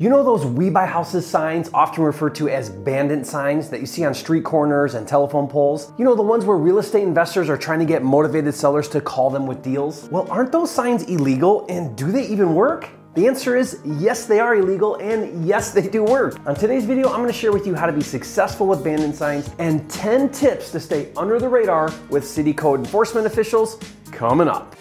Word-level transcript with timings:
You 0.00 0.08
know 0.08 0.22
those 0.22 0.46
We 0.46 0.70
Buy 0.70 0.86
Houses 0.86 1.26
signs, 1.26 1.70
often 1.74 2.04
referred 2.04 2.36
to 2.36 2.48
as 2.48 2.70
bandit 2.70 3.26
signs, 3.26 3.68
that 3.70 3.80
you 3.80 3.86
see 3.86 4.04
on 4.04 4.14
street 4.14 4.44
corners 4.44 4.94
and 4.94 5.08
telephone 5.08 5.48
poles? 5.48 5.92
You 5.98 6.04
know, 6.04 6.14
the 6.14 6.22
ones 6.22 6.44
where 6.44 6.56
real 6.56 6.78
estate 6.78 7.02
investors 7.02 7.50
are 7.50 7.56
trying 7.56 7.80
to 7.80 7.84
get 7.84 8.04
motivated 8.04 8.54
sellers 8.54 8.88
to 8.90 9.00
call 9.00 9.28
them 9.28 9.44
with 9.44 9.60
deals? 9.60 10.08
Well, 10.12 10.30
aren't 10.30 10.52
those 10.52 10.70
signs 10.70 11.02
illegal 11.02 11.66
and 11.68 11.96
do 11.96 12.12
they 12.12 12.24
even 12.28 12.54
work? 12.54 12.88
The 13.14 13.26
answer 13.26 13.56
is 13.56 13.80
yes, 13.84 14.24
they 14.24 14.38
are 14.38 14.54
illegal, 14.54 14.94
and 15.00 15.44
yes, 15.44 15.72
they 15.72 15.88
do 15.88 16.04
work. 16.04 16.38
On 16.46 16.54
today's 16.54 16.84
video, 16.84 17.08
I'm 17.08 17.18
gonna 17.18 17.32
share 17.32 17.50
with 17.50 17.66
you 17.66 17.74
how 17.74 17.86
to 17.86 17.92
be 17.92 18.00
successful 18.00 18.68
with 18.68 18.84
bandit 18.84 19.16
signs 19.16 19.50
and 19.58 19.90
10 19.90 20.28
tips 20.28 20.70
to 20.70 20.78
stay 20.78 21.08
under 21.16 21.40
the 21.40 21.48
radar 21.48 21.92
with 22.08 22.24
city 22.24 22.54
code 22.54 22.78
enforcement 22.78 23.26
officials 23.26 23.80
coming 24.12 24.46
up. 24.46 24.76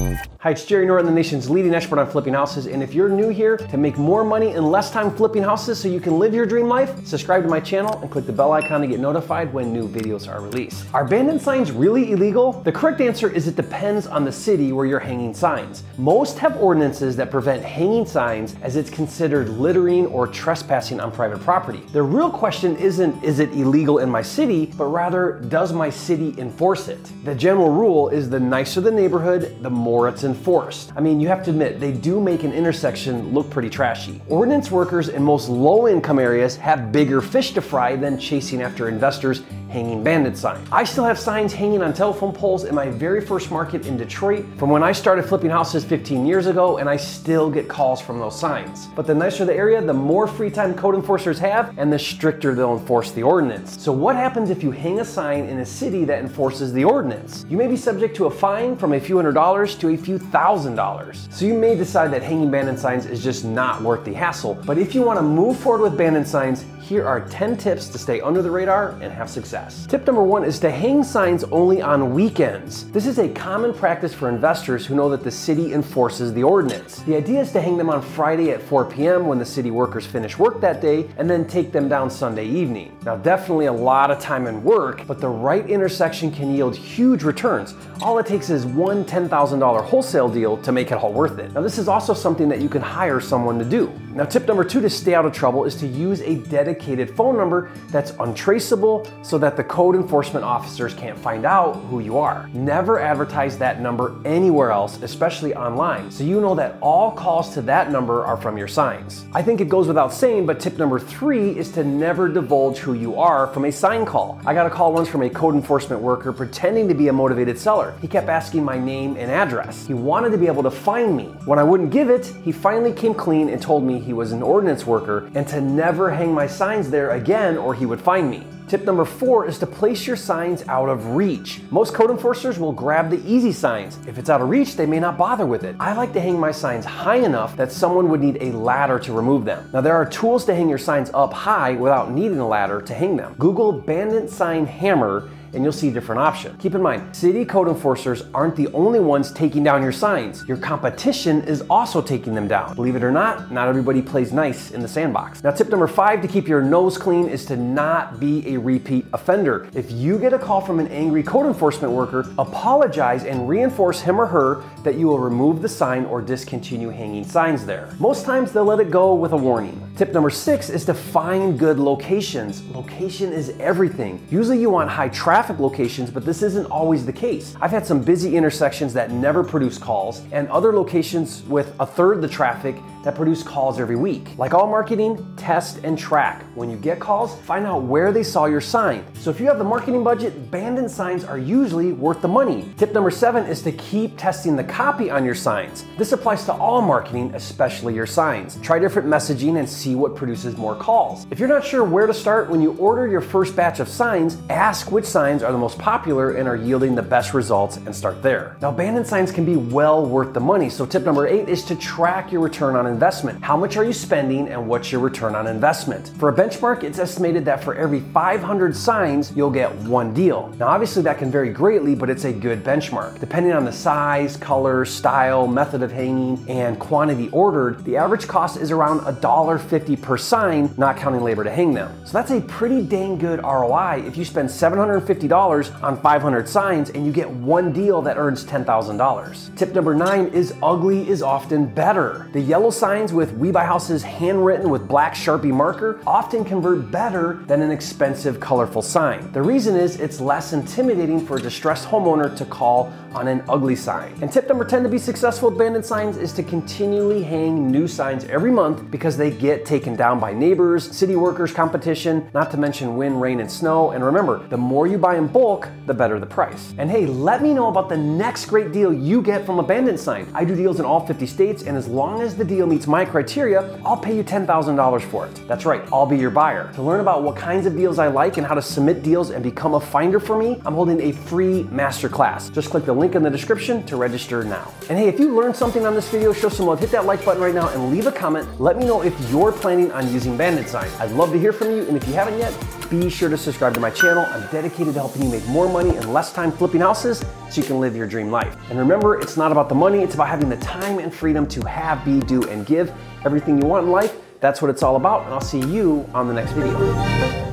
Hi, 0.00 0.52
it's 0.52 0.64
Jerry 0.64 0.86
Norton, 0.86 1.04
the 1.04 1.12
nation's 1.12 1.50
leading 1.50 1.74
expert 1.74 1.98
on 1.98 2.10
flipping 2.10 2.32
houses. 2.32 2.64
And 2.64 2.82
if 2.82 2.94
you're 2.94 3.10
new 3.10 3.28
here 3.28 3.58
to 3.58 3.76
make 3.76 3.98
more 3.98 4.24
money 4.24 4.52
in 4.52 4.70
less 4.70 4.90
time 4.90 5.14
flipping 5.14 5.42
houses 5.42 5.78
so 5.78 5.88
you 5.88 6.00
can 6.00 6.18
live 6.18 6.32
your 6.32 6.46
dream 6.46 6.66
life, 6.66 7.06
subscribe 7.06 7.42
to 7.42 7.48
my 7.50 7.60
channel 7.60 7.98
and 8.00 8.10
click 8.10 8.24
the 8.24 8.32
bell 8.32 8.52
icon 8.52 8.80
to 8.80 8.86
get 8.86 9.00
notified 9.00 9.52
when 9.52 9.70
new 9.70 9.86
videos 9.86 10.26
are 10.26 10.40
released. 10.40 10.86
Are 10.94 11.04
bandit 11.04 11.42
signs 11.42 11.70
really 11.72 12.12
illegal? 12.12 12.52
The 12.52 12.72
correct 12.72 13.02
answer 13.02 13.28
is 13.30 13.48
it 13.48 13.56
depends 13.56 14.06
on 14.06 14.24
the 14.24 14.32
city 14.32 14.72
where 14.72 14.86
you're 14.86 14.98
hanging 14.98 15.34
signs. 15.34 15.82
Most 15.98 16.38
have 16.38 16.56
ordinances 16.56 17.16
that 17.16 17.30
prevent 17.30 17.62
hanging 17.62 18.06
signs 18.06 18.56
as 18.62 18.76
it's 18.76 18.88
considered 18.88 19.50
littering 19.50 20.06
or 20.06 20.26
trespassing 20.26 21.00
on 21.00 21.12
private 21.12 21.40
property. 21.40 21.82
The 21.92 22.02
real 22.02 22.30
question 22.30 22.78
isn't 22.78 23.22
is 23.22 23.40
it 23.40 23.50
illegal 23.50 23.98
in 23.98 24.08
my 24.08 24.22
city, 24.22 24.72
but 24.78 24.86
rather 24.86 25.32
does 25.50 25.74
my 25.74 25.90
city 25.90 26.34
enforce 26.38 26.88
it? 26.88 27.10
The 27.24 27.34
general 27.34 27.70
rule 27.70 28.08
is 28.08 28.30
the 28.30 28.40
nicer 28.40 28.80
the 28.80 28.90
neighborhood, 28.90 29.58
the 29.60 29.68
more 29.68 29.89
it's 30.08 30.24
enforced. 30.24 30.92
I 30.96 31.00
mean, 31.00 31.20
you 31.20 31.28
have 31.28 31.42
to 31.44 31.50
admit, 31.50 31.80
they 31.80 31.92
do 31.92 32.20
make 32.20 32.44
an 32.44 32.52
intersection 32.52 33.32
look 33.34 33.50
pretty 33.50 33.70
trashy. 33.70 34.20
Ordinance 34.28 34.70
workers 34.70 35.08
in 35.08 35.22
most 35.22 35.48
low 35.48 35.88
income 35.88 36.18
areas 36.18 36.56
have 36.56 36.92
bigger 36.92 37.20
fish 37.20 37.52
to 37.52 37.60
fry 37.60 37.96
than 37.96 38.18
chasing 38.18 38.62
after 38.62 38.88
investors 38.88 39.42
hanging 39.70 40.02
bandit 40.02 40.36
signs. 40.36 40.68
I 40.72 40.84
still 40.84 41.04
have 41.04 41.18
signs 41.18 41.52
hanging 41.52 41.82
on 41.82 41.92
telephone 41.92 42.32
poles 42.32 42.64
in 42.64 42.74
my 42.74 42.88
very 42.88 43.20
first 43.20 43.50
market 43.50 43.86
in 43.86 43.96
Detroit 43.96 44.44
from 44.58 44.68
when 44.70 44.82
I 44.82 44.92
started 44.92 45.24
flipping 45.24 45.50
houses 45.50 45.84
15 45.84 46.26
years 46.26 46.46
ago, 46.46 46.78
and 46.78 46.88
I 46.88 46.96
still 46.96 47.50
get 47.50 47.68
calls 47.68 48.00
from 48.00 48.18
those 48.18 48.38
signs. 48.38 48.88
But 48.96 49.06
the 49.06 49.14
nicer 49.14 49.44
the 49.44 49.54
area, 49.54 49.80
the 49.80 49.94
more 49.94 50.26
free 50.26 50.50
time 50.50 50.74
code 50.74 50.94
enforcers 50.94 51.38
have, 51.38 51.76
and 51.78 51.92
the 51.92 51.98
stricter 51.98 52.54
they'll 52.54 52.76
enforce 52.76 53.12
the 53.12 53.22
ordinance. 53.22 53.80
So, 53.80 53.92
what 53.92 54.16
happens 54.16 54.50
if 54.50 54.62
you 54.62 54.70
hang 54.70 55.00
a 55.00 55.04
sign 55.04 55.44
in 55.44 55.60
a 55.60 55.66
city 55.66 56.04
that 56.04 56.18
enforces 56.18 56.72
the 56.72 56.84
ordinance? 56.84 57.46
You 57.48 57.56
may 57.56 57.68
be 57.68 57.76
subject 57.76 58.16
to 58.16 58.26
a 58.26 58.30
fine 58.30 58.76
from 58.76 58.92
a 58.92 59.00
few 59.00 59.16
hundred 59.16 59.32
dollars 59.32 59.76
to 59.80 59.88
a 59.88 59.96
few 59.96 60.18
thousand 60.18 60.74
dollars. 60.74 61.28
So, 61.30 61.44
you 61.44 61.54
may 61.54 61.74
decide 61.74 62.12
that 62.12 62.22
hanging 62.22 62.50
bandit 62.50 62.78
signs 62.78 63.06
is 63.06 63.22
just 63.22 63.44
not 63.44 63.82
worth 63.82 64.04
the 64.04 64.14
hassle. 64.14 64.54
But 64.66 64.78
if 64.78 64.94
you 64.94 65.02
want 65.02 65.18
to 65.18 65.22
move 65.22 65.58
forward 65.58 65.82
with 65.82 65.98
bandit 65.98 66.26
signs, 66.26 66.64
here 66.90 67.06
are 67.06 67.20
10 67.28 67.56
tips 67.56 67.86
to 67.86 67.98
stay 67.98 68.20
under 68.20 68.42
the 68.42 68.50
radar 68.50 68.98
and 69.00 69.12
have 69.12 69.30
success. 69.30 69.86
Tip 69.86 70.04
number 70.08 70.24
one 70.24 70.42
is 70.42 70.58
to 70.58 70.72
hang 70.72 71.04
signs 71.04 71.44
only 71.44 71.80
on 71.80 72.12
weekends. 72.12 72.90
This 72.90 73.06
is 73.06 73.20
a 73.20 73.28
common 73.28 73.72
practice 73.72 74.12
for 74.12 74.28
investors 74.28 74.84
who 74.84 74.96
know 74.96 75.08
that 75.10 75.22
the 75.22 75.30
city 75.30 75.72
enforces 75.72 76.34
the 76.34 76.42
ordinance. 76.42 76.98
The 77.02 77.14
idea 77.14 77.42
is 77.42 77.52
to 77.52 77.60
hang 77.60 77.76
them 77.76 77.90
on 77.90 78.02
Friday 78.02 78.50
at 78.50 78.60
4 78.60 78.86
p.m. 78.86 79.28
when 79.28 79.38
the 79.38 79.46
city 79.46 79.70
workers 79.70 80.04
finish 80.04 80.36
work 80.36 80.60
that 80.62 80.80
day 80.80 81.08
and 81.16 81.30
then 81.30 81.46
take 81.46 81.70
them 81.70 81.88
down 81.88 82.10
Sunday 82.10 82.46
evening. 82.46 82.98
Now, 83.04 83.14
definitely 83.14 83.66
a 83.66 83.72
lot 83.72 84.10
of 84.10 84.18
time 84.18 84.48
and 84.48 84.64
work, 84.64 85.06
but 85.06 85.20
the 85.20 85.28
right 85.28 85.70
intersection 85.70 86.32
can 86.32 86.52
yield 86.52 86.74
huge 86.74 87.22
returns. 87.22 87.76
All 88.02 88.18
it 88.18 88.26
takes 88.26 88.50
is 88.50 88.66
one 88.66 89.04
$10,000 89.04 89.69
wholesale 89.78 90.28
deal 90.28 90.56
to 90.58 90.72
make 90.72 90.90
it 90.90 90.94
all 90.94 91.12
worth 91.12 91.38
it. 91.38 91.52
Now, 91.52 91.60
this 91.60 91.78
is 91.78 91.88
also 91.88 92.12
something 92.14 92.48
that 92.48 92.60
you 92.60 92.68
can 92.68 92.82
hire 92.82 93.20
someone 93.20 93.58
to 93.58 93.64
do. 93.64 93.92
Now, 94.12 94.24
tip 94.24 94.48
number 94.48 94.64
two 94.64 94.80
to 94.80 94.90
stay 94.90 95.14
out 95.14 95.24
of 95.24 95.32
trouble 95.32 95.64
is 95.64 95.76
to 95.76 95.86
use 95.86 96.20
a 96.22 96.34
dedicated 96.34 97.16
phone 97.16 97.36
number 97.36 97.70
that's 97.88 98.12
untraceable 98.18 99.06
so 99.22 99.38
that 99.38 99.56
the 99.56 99.62
code 99.64 99.94
enforcement 99.94 100.44
officers 100.44 100.94
can't 100.94 101.18
find 101.18 101.44
out 101.44 101.76
who 101.90 102.00
you 102.00 102.18
are. 102.18 102.48
Never 102.52 102.98
advertise 102.98 103.56
that 103.58 103.80
number 103.80 104.20
anywhere 104.24 104.72
else, 104.72 105.00
especially 105.02 105.54
online, 105.54 106.10
so 106.10 106.24
you 106.24 106.40
know 106.40 106.54
that 106.56 106.76
all 106.80 107.12
calls 107.12 107.54
to 107.54 107.62
that 107.62 107.90
number 107.92 108.24
are 108.24 108.36
from 108.36 108.58
your 108.58 108.68
signs. 108.68 109.24
I 109.32 109.42
think 109.42 109.60
it 109.60 109.68
goes 109.68 109.86
without 109.86 110.12
saying, 110.12 110.46
but 110.46 110.58
tip 110.58 110.76
number 110.76 110.98
three 110.98 111.56
is 111.56 111.70
to 111.72 111.84
never 111.84 112.28
divulge 112.28 112.78
who 112.78 112.94
you 112.94 113.16
are 113.16 113.46
from 113.48 113.64
a 113.66 113.72
sign 113.72 114.04
call. 114.04 114.40
I 114.44 114.54
got 114.54 114.66
a 114.66 114.70
call 114.70 114.92
once 114.92 115.08
from 115.08 115.22
a 115.22 115.30
code 115.30 115.54
enforcement 115.54 116.02
worker 116.02 116.32
pretending 116.32 116.88
to 116.88 116.94
be 116.94 117.08
a 117.08 117.12
motivated 117.12 117.58
seller. 117.58 117.94
He 118.00 118.08
kept 118.08 118.28
asking 118.28 118.64
my 118.64 118.78
name 118.78 119.16
and 119.16 119.30
address. 119.30 119.59
He 119.68 119.94
wanted 119.94 120.30
to 120.30 120.38
be 120.38 120.46
able 120.46 120.62
to 120.62 120.70
find 120.70 121.16
me. 121.16 121.26
When 121.44 121.58
I 121.58 121.62
wouldn't 121.62 121.90
give 121.90 122.10
it, 122.10 122.26
he 122.44 122.52
finally 122.52 122.92
came 122.92 123.14
clean 123.14 123.48
and 123.48 123.60
told 123.60 123.84
me 123.84 123.98
he 123.98 124.12
was 124.12 124.32
an 124.32 124.42
ordinance 124.42 124.86
worker 124.86 125.30
and 125.34 125.46
to 125.48 125.60
never 125.60 126.10
hang 126.10 126.32
my 126.32 126.46
signs 126.46 126.90
there 126.90 127.10
again 127.10 127.56
or 127.56 127.74
he 127.74 127.86
would 127.86 128.00
find 128.00 128.30
me. 128.30 128.44
Tip 128.70 128.84
number 128.84 129.04
four 129.04 129.46
is 129.46 129.58
to 129.58 129.66
place 129.66 130.06
your 130.06 130.14
signs 130.14 130.62
out 130.68 130.88
of 130.88 131.16
reach. 131.16 131.60
Most 131.72 131.92
code 131.92 132.08
enforcers 132.08 132.56
will 132.56 132.70
grab 132.70 133.10
the 133.10 133.20
easy 133.28 133.50
signs. 133.50 133.98
If 134.06 134.16
it's 134.16 134.30
out 134.30 134.40
of 134.40 134.48
reach, 134.48 134.76
they 134.76 134.86
may 134.86 135.00
not 135.00 135.18
bother 135.18 135.44
with 135.44 135.64
it. 135.64 135.74
I 135.80 135.92
like 135.94 136.12
to 136.12 136.20
hang 136.20 136.38
my 136.38 136.52
signs 136.52 136.84
high 136.84 137.16
enough 137.16 137.56
that 137.56 137.72
someone 137.72 138.08
would 138.10 138.20
need 138.20 138.38
a 138.40 138.52
ladder 138.52 139.00
to 139.00 139.12
remove 139.12 139.44
them. 139.44 139.68
Now, 139.72 139.80
there 139.80 139.96
are 139.96 140.06
tools 140.06 140.44
to 140.44 140.54
hang 140.54 140.68
your 140.68 140.78
signs 140.78 141.10
up 141.12 141.32
high 141.32 141.72
without 141.72 142.12
needing 142.12 142.38
a 142.38 142.46
ladder 142.46 142.80
to 142.82 142.94
hang 142.94 143.16
them. 143.16 143.34
Google 143.40 143.72
bandit 143.72 144.30
sign 144.30 144.66
hammer 144.66 145.28
and 145.52 145.62
you'll 145.62 145.72
see 145.72 145.88
a 145.88 145.92
different 145.92 146.20
option. 146.20 146.56
Keep 146.58 146.74
in 146.74 146.82
mind, 146.82 147.14
city 147.14 147.44
code 147.44 147.68
enforcers 147.68 148.24
aren't 148.34 148.56
the 148.56 148.68
only 148.68 149.00
ones 149.00 149.32
taking 149.32 149.62
down 149.62 149.82
your 149.82 149.92
signs. 149.92 150.46
Your 150.46 150.56
competition 150.56 151.42
is 151.42 151.62
also 151.70 152.00
taking 152.00 152.34
them 152.34 152.48
down. 152.48 152.74
Believe 152.74 152.96
it 152.96 153.02
or 153.02 153.10
not, 153.10 153.50
not 153.50 153.68
everybody 153.68 154.02
plays 154.02 154.32
nice 154.32 154.70
in 154.70 154.80
the 154.80 154.88
sandbox. 154.88 155.42
Now, 155.42 155.50
tip 155.50 155.68
number 155.68 155.86
five 155.86 156.22
to 156.22 156.28
keep 156.28 156.48
your 156.48 156.62
nose 156.62 156.98
clean 156.98 157.28
is 157.28 157.44
to 157.46 157.56
not 157.56 158.20
be 158.20 158.54
a 158.54 158.58
repeat 158.58 159.06
offender. 159.12 159.68
If 159.74 159.90
you 159.90 160.18
get 160.18 160.32
a 160.32 160.38
call 160.38 160.60
from 160.60 160.78
an 160.78 160.88
angry 160.88 161.22
code 161.22 161.46
enforcement 161.46 161.92
worker, 161.92 162.30
apologize 162.38 163.24
and 163.24 163.48
reinforce 163.48 164.00
him 164.00 164.20
or 164.20 164.26
her 164.26 164.62
that 164.84 164.96
you 164.96 165.06
will 165.06 165.18
remove 165.18 165.62
the 165.62 165.68
sign 165.68 166.04
or 166.06 166.20
discontinue 166.20 166.90
hanging 166.90 167.24
signs 167.24 167.64
there. 167.64 167.92
Most 167.98 168.24
times 168.24 168.52
they'll 168.52 168.64
let 168.64 168.80
it 168.80 168.90
go 168.90 169.14
with 169.14 169.32
a 169.32 169.36
warning. 169.36 169.89
Tip 170.00 170.14
number 170.14 170.30
six 170.30 170.70
is 170.70 170.86
to 170.86 170.94
find 170.94 171.58
good 171.58 171.78
locations. 171.78 172.66
Location 172.70 173.34
is 173.34 173.50
everything. 173.60 174.26
Usually 174.30 174.58
you 174.58 174.70
want 174.70 174.88
high 174.88 175.10
traffic 175.10 175.58
locations, 175.58 176.10
but 176.10 176.24
this 176.24 176.42
isn't 176.42 176.64
always 176.70 177.04
the 177.04 177.12
case. 177.12 177.54
I've 177.60 177.70
had 177.70 177.84
some 177.84 178.00
busy 178.00 178.34
intersections 178.34 178.94
that 178.94 179.10
never 179.10 179.44
produce 179.44 179.76
calls, 179.76 180.22
and 180.32 180.48
other 180.48 180.72
locations 180.72 181.42
with 181.42 181.74
a 181.80 181.84
third 181.84 182.22
the 182.22 182.28
traffic 182.28 182.76
that 183.04 183.14
produce 183.14 183.42
calls 183.42 183.78
every 183.78 183.96
week. 183.96 184.38
Like 184.38 184.54
all 184.54 184.66
marketing, 184.66 185.34
test 185.36 185.80
and 185.84 185.98
track. 185.98 186.44
When 186.54 186.70
you 186.70 186.78
get 186.78 186.98
calls, 186.98 187.38
find 187.40 187.66
out 187.66 187.82
where 187.82 188.10
they 188.10 188.22
saw 188.22 188.46
your 188.46 188.60
sign. 188.62 189.04
So 189.16 189.28
if 189.28 189.38
you 189.38 189.46
have 189.48 189.58
the 189.58 189.64
marketing 189.64 190.02
budget, 190.02 190.50
bandit 190.50 190.90
signs 190.90 191.24
are 191.24 191.38
usually 191.38 191.92
worth 191.92 192.22
the 192.22 192.28
money. 192.28 192.72
Tip 192.78 192.94
number 192.94 193.10
seven 193.10 193.44
is 193.44 193.60
to 193.62 193.72
keep 193.72 194.16
testing 194.16 194.56
the 194.56 194.64
copy 194.64 195.10
on 195.10 195.26
your 195.26 195.34
signs. 195.34 195.84
This 195.98 196.12
applies 196.12 196.46
to 196.46 196.54
all 196.54 196.80
marketing, 196.80 197.34
especially 197.34 197.94
your 197.94 198.06
signs. 198.06 198.56
Try 198.62 198.78
different 198.78 199.06
messaging 199.06 199.58
and 199.58 199.68
see 199.68 199.89
what 199.94 200.16
produces 200.16 200.56
more 200.56 200.74
calls. 200.74 201.26
If 201.30 201.38
you're 201.38 201.48
not 201.48 201.64
sure 201.64 201.84
where 201.84 202.06
to 202.06 202.14
start 202.14 202.50
when 202.50 202.60
you 202.60 202.72
order 202.72 203.06
your 203.06 203.20
first 203.20 203.56
batch 203.56 203.80
of 203.80 203.88
signs, 203.88 204.38
ask 204.48 204.90
which 204.90 205.04
signs 205.04 205.42
are 205.42 205.52
the 205.52 205.58
most 205.58 205.78
popular 205.78 206.32
and 206.32 206.48
are 206.48 206.56
yielding 206.56 206.94
the 206.94 207.02
best 207.02 207.34
results 207.34 207.76
and 207.76 207.94
start 207.94 208.22
there. 208.22 208.56
Now, 208.60 208.70
bandit 208.70 209.06
signs 209.06 209.32
can 209.32 209.44
be 209.44 209.56
well 209.56 210.04
worth 210.06 210.34
the 210.34 210.40
money. 210.40 210.70
So, 210.70 210.86
tip 210.86 211.04
number 211.04 211.26
eight 211.26 211.48
is 211.48 211.64
to 211.64 211.76
track 211.76 212.32
your 212.32 212.40
return 212.40 212.76
on 212.76 212.86
investment. 212.86 213.42
How 213.42 213.56
much 213.56 213.76
are 213.76 213.84
you 213.84 213.92
spending 213.92 214.48
and 214.48 214.68
what's 214.68 214.92
your 214.92 215.00
return 215.00 215.34
on 215.34 215.46
investment? 215.46 216.12
For 216.18 216.28
a 216.28 216.32
benchmark, 216.32 216.84
it's 216.84 216.98
estimated 216.98 217.44
that 217.44 217.62
for 217.62 217.74
every 217.74 218.00
500 218.00 218.74
signs, 218.76 219.32
you'll 219.36 219.50
get 219.50 219.74
one 219.76 220.14
deal. 220.14 220.54
Now, 220.58 220.68
obviously, 220.68 221.02
that 221.02 221.18
can 221.18 221.30
vary 221.30 221.50
greatly, 221.50 221.94
but 221.94 222.10
it's 222.10 222.24
a 222.24 222.32
good 222.32 222.62
benchmark. 222.64 223.18
Depending 223.20 223.52
on 223.52 223.64
the 223.64 223.72
size, 223.72 224.36
color, 224.36 224.84
style, 224.84 225.46
method 225.46 225.82
of 225.82 225.92
hanging, 225.92 226.44
and 226.48 226.78
quantity 226.78 227.28
ordered, 227.30 227.84
the 227.84 227.96
average 227.96 228.26
cost 228.26 228.56
is 228.56 228.70
around 228.70 229.00
$1.50 229.00 229.79
per 230.02 230.16
sign, 230.16 230.74
not 230.76 230.96
counting 230.96 231.22
labor 231.22 231.44
to 231.44 231.50
hang 231.50 231.72
them. 231.72 231.94
So, 232.04 232.12
that's 232.12 232.30
a 232.30 232.40
pretty 232.40 232.82
dang 232.82 233.16
good 233.16 233.40
ROI 233.42 234.02
if 234.06 234.16
you 234.16 234.24
spend 234.24 234.50
750 234.50 235.20
$50 235.20 235.82
on 235.82 236.00
500 236.00 236.48
signs 236.48 236.90
and 236.90 237.06
you 237.06 237.12
get 237.12 237.28
one 237.28 237.72
deal 237.72 238.02
that 238.02 238.16
earns 238.16 238.44
$10,000. 238.44 239.56
Tip 239.56 239.74
number 239.74 239.94
nine 239.94 240.26
is 240.28 240.54
ugly 240.62 241.08
is 241.08 241.22
often 241.22 241.66
better. 241.66 242.28
The 242.32 242.40
yellow 242.40 242.70
signs 242.70 243.12
with 243.12 243.32
We 243.32 243.50
Buy 243.50 243.64
Houses 243.64 244.02
handwritten 244.02 244.70
with 244.70 244.88
black 244.88 245.14
Sharpie 245.14 245.52
marker 245.52 246.00
often 246.06 246.44
convert 246.44 246.90
better 246.90 247.42
than 247.46 247.62
an 247.62 247.70
expensive 247.70 248.40
colorful 248.40 248.82
sign. 248.82 249.30
The 249.32 249.42
reason 249.42 249.76
is 249.76 250.00
it's 250.00 250.20
less 250.20 250.52
intimidating 250.52 251.24
for 251.24 251.36
a 251.36 251.40
distressed 251.40 251.88
homeowner 251.88 252.34
to 252.36 252.44
call 252.44 252.92
on 253.14 253.28
an 253.28 253.42
ugly 253.48 253.76
sign. 253.76 254.16
And 254.22 254.32
tip 254.32 254.48
number 254.48 254.64
10 254.64 254.82
to 254.82 254.88
be 254.88 254.98
successful 254.98 255.50
with 255.50 255.58
bandit 255.58 255.84
signs 255.84 256.16
is 256.16 256.32
to 256.34 256.42
continually 256.42 257.22
hang 257.22 257.70
new 257.70 257.86
signs 257.86 258.24
every 258.24 258.50
month 258.50 258.90
because 258.90 259.16
they 259.16 259.30
get 259.30 259.64
taken 259.64 259.96
down 259.96 260.18
by 260.18 260.32
neighbors, 260.32 260.90
city 260.96 261.16
workers, 261.16 261.52
competition, 261.52 262.28
not 262.34 262.50
to 262.50 262.56
mention 262.56 262.96
wind, 262.96 263.20
rain, 263.20 263.40
and 263.40 263.50
snow. 263.50 263.90
And 263.90 264.04
remember, 264.04 264.46
the 264.48 264.56
more 264.56 264.86
you 264.86 264.98
buy 264.98 265.16
in 265.16 265.26
bulk, 265.26 265.68
the 265.86 265.94
better 265.94 266.18
the 266.18 266.26
price. 266.26 266.74
And 266.78 266.90
hey, 266.90 267.06
let 267.06 267.42
me 267.42 267.54
know 267.54 267.68
about 267.68 267.88
the 267.88 267.96
next 267.96 268.46
great 268.46 268.72
deal 268.72 268.92
you 268.92 269.22
get 269.22 269.44
from 269.44 269.58
a 269.58 269.62
bandit 269.62 269.90
Sign. 270.00 270.26
I 270.34 270.44
do 270.44 270.54
deals 270.54 270.78
in 270.78 270.84
all 270.84 271.04
50 271.04 271.26
states, 271.26 271.64
and 271.64 271.76
as 271.76 271.88
long 271.88 272.22
as 272.22 272.36
the 272.36 272.44
deal 272.44 272.66
meets 272.66 272.86
my 272.86 273.04
criteria, 273.04 273.80
I'll 273.84 273.96
pay 273.96 274.16
you 274.16 274.22
$10,000 274.22 275.02
for 275.02 275.26
it. 275.26 275.42
That's 275.48 275.64
right, 275.66 275.82
I'll 275.92 276.06
be 276.06 276.16
your 276.16 276.30
buyer. 276.30 276.72
To 276.74 276.82
learn 276.82 277.00
about 277.00 277.22
what 277.22 277.36
kinds 277.36 277.66
of 277.66 277.76
deals 277.76 277.98
I 277.98 278.08
like 278.08 278.36
and 278.36 278.46
how 278.46 278.54
to 278.54 278.62
submit 278.62 279.02
deals 279.02 279.30
and 279.30 279.42
become 279.42 279.74
a 279.74 279.80
finder 279.80 280.20
for 280.20 280.38
me, 280.38 280.60
I'm 280.64 280.74
holding 280.74 281.00
a 281.00 281.12
free 281.12 281.64
masterclass. 281.64 282.52
Just 282.52 282.70
click 282.70 282.84
the 282.84 282.94
link 283.00 283.14
in 283.14 283.22
the 283.22 283.30
description 283.30 283.82
to 283.86 283.96
register 283.96 284.44
now. 284.44 284.72
And 284.88 284.98
hey, 284.98 285.08
if 285.08 285.18
you 285.18 285.34
learned 285.34 285.56
something 285.56 285.86
on 285.86 285.94
this 285.94 286.08
video, 286.08 286.32
show 286.32 286.48
some 286.48 286.66
love, 286.66 286.78
hit 286.78 286.90
that 286.92 287.06
like 287.06 287.24
button 287.24 287.42
right 287.42 287.54
now 287.54 287.68
and 287.70 287.90
leave 287.90 288.06
a 288.06 288.12
comment. 288.12 288.60
Let 288.60 288.78
me 288.78 288.84
know 288.84 289.02
if 289.02 289.18
you're 289.30 289.50
planning 289.50 289.90
on 289.90 290.12
using 290.12 290.36
Bandit 290.36 290.68
Sign. 290.68 290.88
I'd 291.00 291.10
love 291.12 291.32
to 291.32 291.38
hear 291.38 291.52
from 291.52 291.70
you, 291.70 291.82
and 291.88 291.96
if 291.96 292.06
you 292.06 292.14
haven't 292.14 292.38
yet, 292.38 292.54
be 292.90 293.08
sure 293.08 293.28
to 293.28 293.38
subscribe 293.38 293.74
to 293.74 293.80
my 293.80 293.90
channel. 293.90 294.26
I'm 294.28 294.46
dedicated 294.52 294.94
to 294.94 295.00
helping 295.00 295.22
you 295.22 295.30
make 295.30 295.46
more 295.48 295.68
money 295.68 295.96
and 295.96 296.12
less 296.12 296.32
time 296.32 296.52
flipping 296.52 296.80
houses 296.80 297.24
so 297.50 297.60
you 297.60 297.66
can 297.66 297.80
live 297.80 297.96
your 297.96 298.06
dream 298.06 298.30
life. 298.30 298.54
And 298.68 298.78
remember, 298.78 299.18
it's 299.18 299.36
not 299.36 299.50
about 299.50 299.68
the 299.68 299.74
money, 299.74 300.02
it's 300.02 300.14
about 300.14 300.28
having 300.28 300.48
the 300.48 300.58
time 300.58 300.98
and 300.98 301.12
freedom 301.12 301.46
to 301.48 301.66
have, 301.66 302.04
be, 302.04 302.20
do, 302.20 302.42
and 302.48 302.66
give 302.66 302.92
everything 303.24 303.60
you 303.60 303.66
want 303.66 303.86
in 303.86 303.92
life. 303.92 304.16
That's 304.40 304.60
what 304.60 304.70
it's 304.70 304.82
all 304.82 304.96
about, 304.96 305.24
and 305.24 305.34
I'll 305.34 305.40
see 305.40 305.60
you 305.60 306.08
on 306.14 306.28
the 306.28 306.34
next 306.34 306.52
video. 306.52 307.49